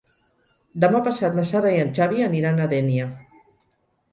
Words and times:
Demà 0.85 1.01
passat 1.07 1.37
na 1.41 1.45
Sara 1.49 1.73
i 1.75 1.81
en 1.83 1.93
Xavi 1.99 2.25
aniran 2.31 2.65
a 2.65 2.67
Dénia. 2.73 3.07